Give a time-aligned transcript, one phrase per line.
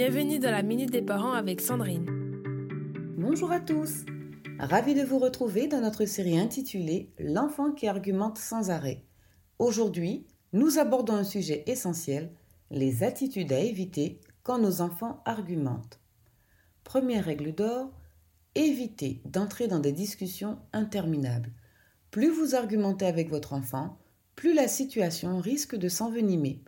[0.00, 2.06] Bienvenue dans la Minute des Parents avec Sandrine.
[3.16, 4.04] Bonjour à tous.
[4.60, 9.02] Ravi de vous retrouver dans notre série intitulée L'enfant qui argumente sans arrêt.
[9.58, 12.30] Aujourd'hui, nous abordons un sujet essentiel,
[12.70, 15.98] les attitudes à éviter quand nos enfants argumentent.
[16.84, 17.90] Première règle d'or,
[18.54, 21.50] évitez d'entrer dans des discussions interminables.
[22.12, 23.98] Plus vous argumentez avec votre enfant,
[24.36, 26.62] plus la situation risque de s'envenimer.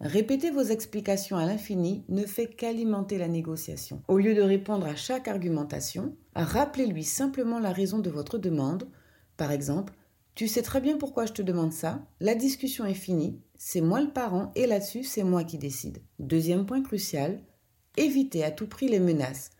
[0.00, 4.00] Répéter vos explications à l'infini ne fait qu'alimenter la négociation.
[4.06, 8.88] Au lieu de répondre à chaque argumentation, rappelez-lui simplement la raison de votre demande.
[9.36, 9.94] Par exemple,
[10.36, 14.00] tu sais très bien pourquoi je te demande ça, la discussion est finie, c'est moi
[14.00, 15.98] le parent et là-dessus c'est moi qui décide.
[16.20, 17.40] Deuxième point crucial,
[17.96, 19.50] évitez à tout prix les menaces.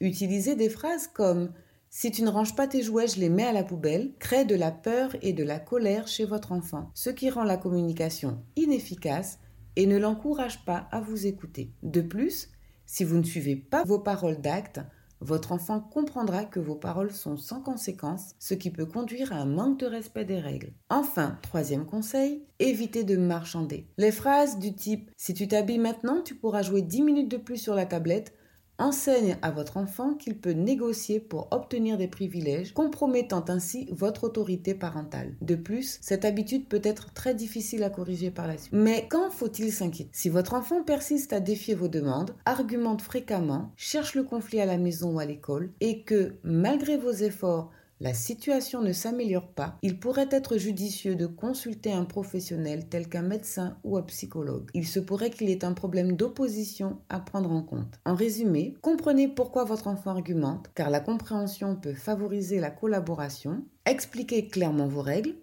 [0.00, 1.52] Utilisez des phrases comme
[1.88, 4.56] si tu ne ranges pas tes jouets, je les mets à la poubelle, crée de
[4.56, 9.38] la peur et de la colère chez votre enfant, ce qui rend la communication inefficace
[9.76, 11.72] et ne l'encourage pas à vous écouter.
[11.82, 12.50] De plus,
[12.86, 14.80] si vous ne suivez pas vos paroles d'acte,
[15.20, 19.46] votre enfant comprendra que vos paroles sont sans conséquence, ce qui peut conduire à un
[19.46, 20.74] manque de respect des règles.
[20.90, 23.86] Enfin, troisième conseil, évitez de marchander.
[23.96, 27.56] Les phrases du type Si tu t'habilles maintenant, tu pourras jouer 10 minutes de plus
[27.56, 28.34] sur la tablette
[28.78, 34.74] Enseigne à votre enfant qu'il peut négocier pour obtenir des privilèges, compromettant ainsi votre autorité
[34.74, 35.34] parentale.
[35.40, 38.72] De plus, cette habitude peut être très difficile à corriger par la suite.
[38.72, 40.10] Mais quand faut-il s'inquiéter?
[40.12, 44.76] Si votre enfant persiste à défier vos demandes, argumente fréquemment, cherche le conflit à la
[44.76, 47.70] maison ou à l'école, et que, malgré vos efforts,
[48.04, 53.22] la situation ne s'améliore pas, il pourrait être judicieux de consulter un professionnel tel qu'un
[53.22, 54.68] médecin ou un psychologue.
[54.74, 57.98] Il se pourrait qu'il y ait un problème d'opposition à prendre en compte.
[58.04, 63.64] En résumé, comprenez pourquoi votre enfant argumente, car la compréhension peut favoriser la collaboration.
[63.86, 65.36] Expliquez clairement vos règles,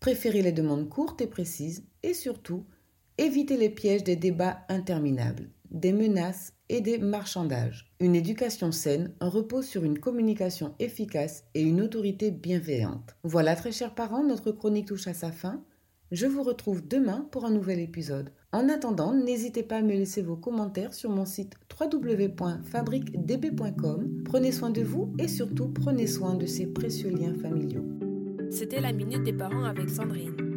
[0.00, 2.64] préférez les demandes courtes et précises, et surtout,
[3.18, 7.92] évitez les pièges des débats interminables des menaces et des marchandages.
[8.00, 13.16] Une éducation saine repose sur une communication efficace et une autorité bienveillante.
[13.22, 15.62] Voilà très chers parents, notre chronique touche à sa fin.
[16.10, 18.30] Je vous retrouve demain pour un nouvel épisode.
[18.52, 24.22] En attendant, n'hésitez pas à me laisser vos commentaires sur mon site www.fabriquedb.com.
[24.24, 27.84] Prenez soin de vous et surtout prenez soin de ces précieux liens familiaux.
[28.50, 30.47] C'était la minute des parents avec Sandrine.